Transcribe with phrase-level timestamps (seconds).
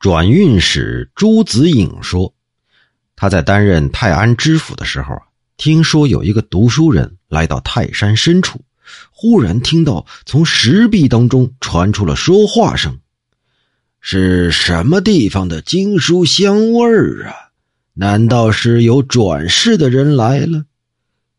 [0.00, 2.32] 转运使朱子颖说，
[3.14, 5.20] 他在担任泰安知府的时候啊，
[5.58, 8.58] 听说有一个读书人来到泰山深处，
[9.10, 12.98] 忽然听到从石壁当中传出了说话声，
[14.00, 17.34] 是什么地方的经书香味儿啊？
[17.92, 20.64] 难道是有转世的人来了？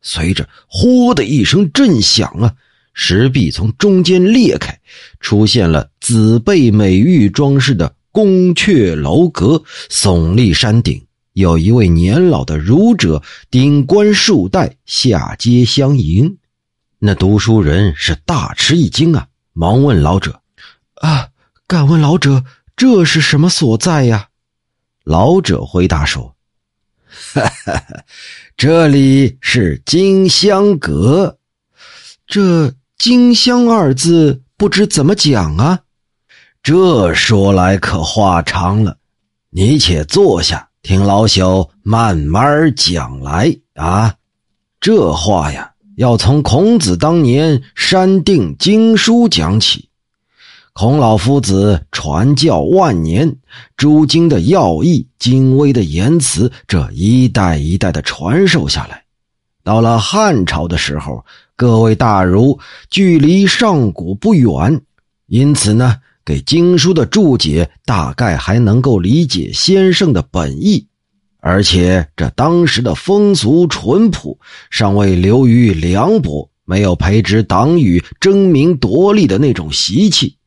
[0.04, 2.54] 随着“呼”的一声震响啊！
[2.94, 4.80] 石壁从中间裂开，
[5.20, 16.38] 出现了紫贝美玉装饰的宫阙楼阁，耸立山顶，有一位年老的儒者顶冠束带下阶相迎。
[17.00, 20.42] 那读书人是大吃一惊啊，忙问老者
[21.02, 21.30] ：“啊，
[21.68, 22.44] 敢问老者，
[22.76, 24.30] 这是什么所在呀？”
[25.04, 26.36] 老者回答说
[27.34, 28.04] ：“哈哈，
[28.56, 31.40] 这里是金香阁，
[32.28, 35.80] 这。”金香二字不知怎么讲啊？
[36.64, 38.96] 这说来可话长了，
[39.50, 44.14] 你且坐下，听老朽慢慢讲来啊。
[44.80, 49.90] 这话呀，要从孔子当年删定经书讲起。
[50.74, 53.38] 孔老夫子传教万年，
[53.76, 59.04] 诸经的要义、精微的言辞，这一代一代的传授下来。
[59.64, 61.26] 到了汉朝的时候，
[61.56, 62.60] 各位大儒
[62.92, 64.80] 距离上古不远，
[65.26, 65.98] 因此呢，
[66.32, 70.88] 给经书的注解大概还能够理解先生的本意，
[71.42, 80.38] 而且这当时的风俗淳朴，尚未流于凉薄，没有培植党羽争名夺利的那种习气，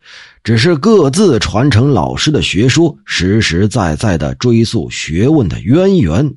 [0.42, 6.34] 只是各自传承老师的学说，实实在在的追溯学问的渊源。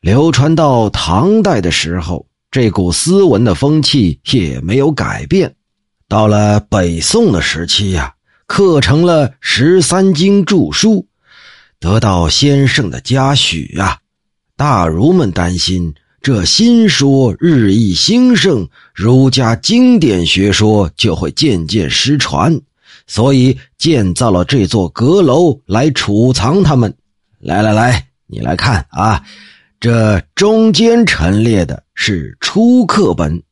[0.00, 5.52] 流传到唐代的时候，这股斯文的风气也没有改变。
[6.08, 8.14] 到了北宋的时期呀，
[8.46, 11.06] 刻成了十三经注书，
[11.78, 13.98] 得到先生的嘉许啊。
[14.56, 22.60] 大儒们担心这新说日益兴盛，儒家经典学说就会渐渐失传，
[23.06, 26.94] 所以建造了这座阁楼来储藏它们。
[27.38, 29.22] 来来来，你来看啊。
[29.78, 33.42] 这中间陈列的是初刻本，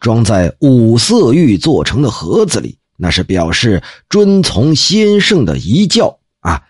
[0.00, 6.62] 装在五色玉做成的盒子里，那是表示遵从先圣的遗教啊。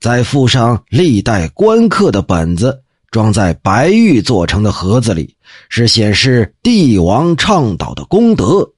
[0.00, 5.36] 再附上历代官刻的本子，装在白玉做成的盒子里，
[5.68, 8.72] 是显示帝王倡导的功德。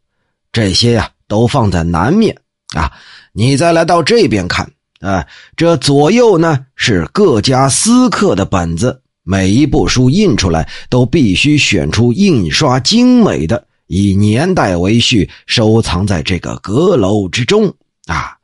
[0.53, 2.37] 这些呀，都放在南面
[2.75, 2.91] 啊。
[3.33, 5.27] 你再来到这边看啊，
[5.57, 9.01] 这左右呢是各家私刻的本子。
[9.27, 17.75] 每一部书印出来，都必须选出印刷精美的，以年代为序，收藏在这个阁楼之中。
[18.07, 18.37] 啊，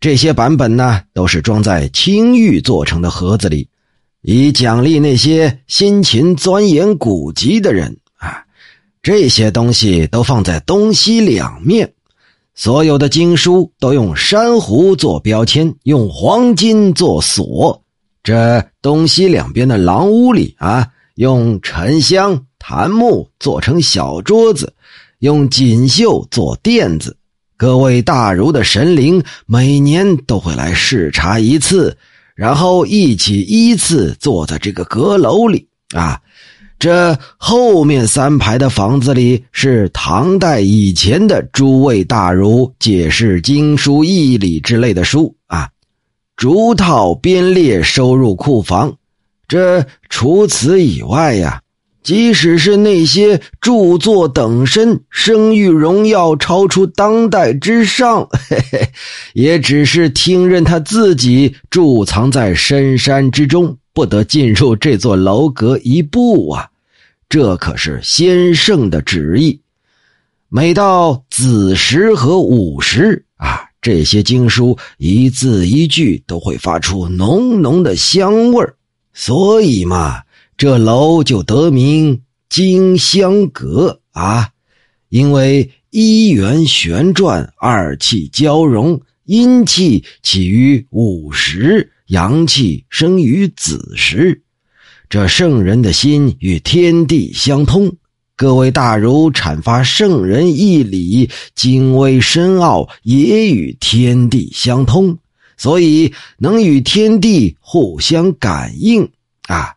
[0.00, 3.68] 这些版本呢，都是装在青玉做成的盒子里，
[4.22, 7.98] 以奖励那些辛勤钻研古籍的人。
[8.18, 8.44] 啊，
[9.02, 11.92] 这些东西都放在东西两面，
[12.54, 17.82] 所有的经书都用珊瑚做标签，用黄金做锁。
[18.22, 24.72] 这东西两边的廊屋里啊，用沉香、檀木做成小桌子，
[25.18, 27.16] 用锦绣做垫子。
[27.56, 31.96] 各位大儒的神灵每年都会来视察一次，
[32.36, 36.20] 然后一起依次坐在这个阁楼里啊。
[36.78, 45.68] 这后面三排的房子里是唐代以前的诸位大儒解释经书义理之类的书啊。
[46.36, 48.96] 逐套编列收入库房，
[49.46, 51.60] 这除此以外呀，
[52.02, 58.88] 即使是那些著作等身、声誉荣耀超出当代之上，嘿嘿，
[59.34, 66.68] 也只是听任他自己贮藏在深山之中，不得进入这座楼阁一步啊！
[67.28, 69.60] 这可是先圣的旨意。
[70.48, 73.66] 每到子时和午时啊。
[73.82, 78.62] 这些经书一字一句都会发出浓浓的香味
[79.14, 80.20] 所以嘛，
[80.60, 82.20] 这楼就得名
[82.50, 84.50] 金香阁啊。
[85.08, 94.42] 因为一元旋转，二气交融，阴气起于午时，阳气生于子时，
[95.08, 97.90] 这圣人的心与天地相通。
[98.36, 105.16] 各位大儒阐发圣人义理，精微深奥，也与天地相通，
[105.56, 109.08] 所以能与天地互相感应
[109.46, 109.74] 啊。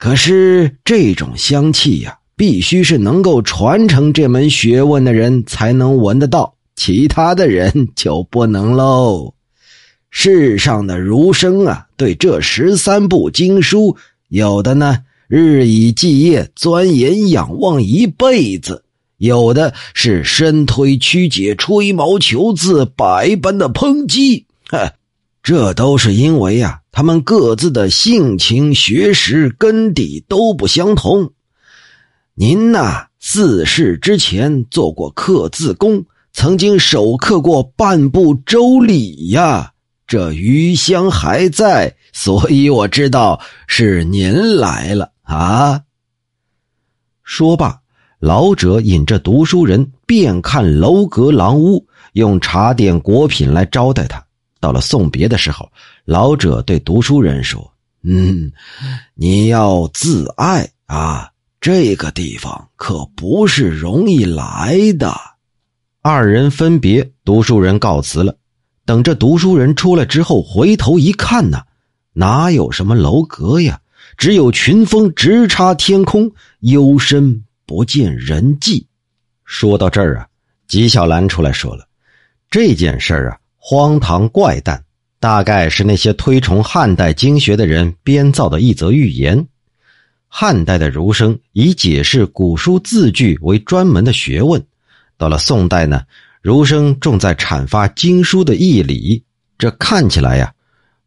[0.00, 9.34] 可是这种香气呀，必须是能够传承这门学问的人才能闻得到，其他的人就不能喽。
[10.08, 13.98] 世上的儒生啊，对这十三部经书，
[14.28, 18.84] 有的呢日以继夜钻研仰望一辈子，
[19.18, 24.46] 有的是深推曲解、吹毛求疵、百般的抨击。
[24.70, 24.94] 哈，
[25.50, 31.32] 这都是因为呀，他们各自的性情、学识、根底都不相同。
[32.34, 39.72] 您呐，四世之前做过刻字工，曾经手刻过半部《周礼》呀。
[40.06, 45.80] 这余香还在，所以我知道是您来了啊。
[47.24, 47.80] 说罢，
[48.20, 54.24] 老者引着读书人遍看楼阁廊屋，用茶点果品来招待他。
[54.60, 55.70] 到了送别的时候，
[56.04, 57.72] 老者对读书人说
[58.04, 58.52] ：“嗯，
[59.14, 61.30] 你要自爱啊，
[61.60, 65.12] 这个地方可不是容易来的。”
[66.02, 68.36] 二人分别，读书人告辞了。
[68.86, 71.62] 等这读书人出来之后，回头一看呢，
[72.12, 73.80] 哪有什么楼阁呀？
[74.16, 76.30] 只有群峰直插天空，
[76.60, 78.86] 幽深不见人迹。
[79.44, 80.26] 说到这儿啊，
[80.66, 81.86] 纪晓岚出来说了
[82.50, 84.82] ：“这件事儿啊，荒唐怪诞，
[85.20, 89.46] 大概是那些推崇汉代经学的人编造的一则寓言。
[90.26, 94.60] 汉代的儒生以解释古书字句为专门的学问，
[95.16, 96.02] 到了宋代呢。”
[96.42, 99.22] 儒生重在阐发经书的义理，
[99.58, 100.50] 这看起来呀，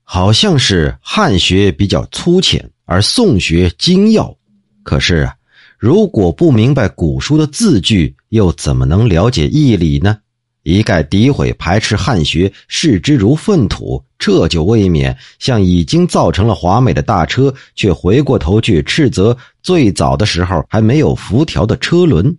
[0.03, 4.37] 好像是汉学比较粗浅，而宋学精要。
[4.83, 5.33] 可是啊，
[5.79, 10.19] 如果不明白古书的字句，又怎么能了解义理呢？
[10.63, 22.35] 一概诋毁排斥汉学，视之如粪土，这就未免像已经造成了华美的大车，却回过头去斥责最早的时候还没有辐条的车轮，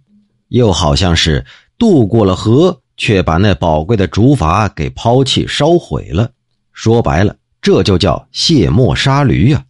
[0.48, 1.44] 又好像是
[1.78, 2.80] 渡过了河。
[2.96, 6.30] 却把那宝贵的竹筏给抛弃烧毁了，
[6.72, 9.64] 说白了，这就叫卸磨杀驴呀。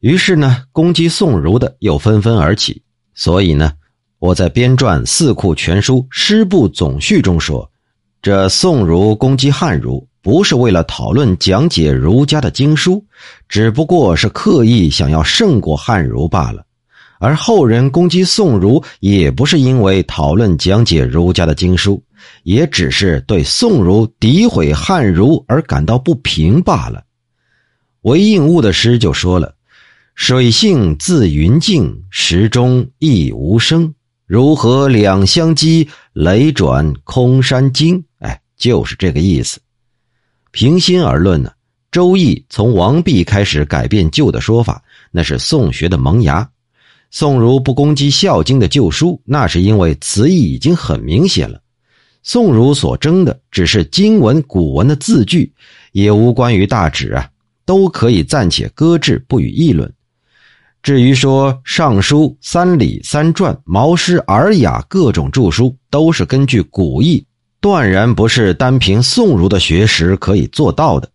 [0.00, 2.82] 于是呢，攻击宋儒的又纷纷而起。
[3.14, 3.72] 所以呢，
[4.24, 7.70] 我在编撰《四库全书诗部总序》中说，
[8.22, 13.04] 这宋儒攻击汉儒，不是为了讨论讲解儒家的经书，
[13.50, 16.64] 只不过是刻意想要胜过汉儒罢了。
[17.20, 22.02] 而后人攻击宋儒，也不是因为讨论讲解儒家的经书。
[22.44, 27.04] 也只是对宋儒诋毁汉儒而感到不平罢了。
[28.00, 29.54] 韦应物的诗就说了
[30.16, 33.92] ：“水性自云静，石中亦无声。
[34.26, 35.88] 如何两相击？
[36.14, 39.60] 雷转空山惊。”哎，就是这个意思。
[40.50, 41.50] 平心而论呢，
[41.92, 46.48] 《周易》从王弼开始改变旧的说法，那是宋学的萌芽。
[47.10, 51.60] 宋儒不攻击《孝经》的旧书，那是因为词义已经很明显了。
[52.22, 55.52] 宋儒所争的只是经文、古文的字句，
[55.92, 57.28] 也无关于大旨啊，
[57.66, 59.92] 都可以暂且搁置，不予议论。
[60.84, 67.24] 至于说《尚书》《三礼》《三传》《毛诗》《尔雅》各种著书，都是根据古义，
[67.58, 71.08] 断然不是单凭宋儒的学识可以做到的。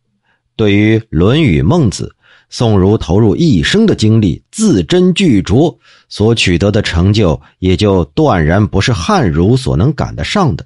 [0.56, 2.12] 对于《论语》《孟子》，
[2.50, 5.78] 宋儒投入一生的精力，字斟句酌，
[6.08, 10.66] 所取得的成就，也就断然不是汉儒所能赶得上的。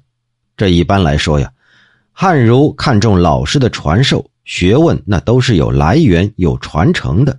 [0.56, 1.52] 这一般来说呀，
[2.10, 7.38] 汉儒看重老师的传授学问，那都是有来源、有传承的。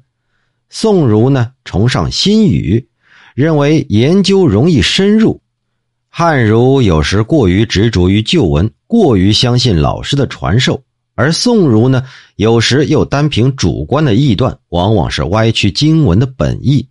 [0.69, 2.87] 宋儒呢，崇尚新语，
[3.33, 5.41] 认为研究容易深入。
[6.09, 10.75] 汉儒有时过于执着于旧文，过于相信老师的传授；
[11.15, 12.03] 而宋儒呢，
[12.35, 16.87] 有时又单凭主观的臆断，往往是歪曲经文的本意。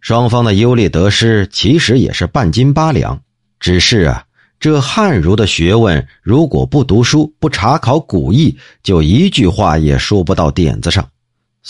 [0.00, 3.20] 双方的优劣得失，其实也是半斤八两，
[3.58, 4.24] 只是啊。
[4.60, 11.04] 这汉儒的学问，如果不读书、不查考古义，就一句话也说不到点子上；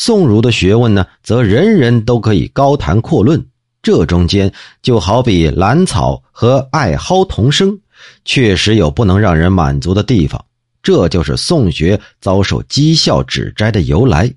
[0.00, 3.44] 宋儒的学问呢，则人人都可以高谈阔论。
[3.82, 7.76] 这中间就好比兰草和艾蒿同生，
[8.24, 10.44] 确实有不能让人满足的地方。
[10.84, 14.32] 这就是宋学遭受讥笑指摘的由来。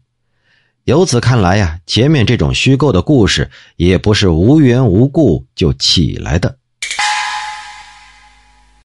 [0.85, 6.57] 由此看来呀，前面这种虚构的故事，也不是无缘无故就起来的。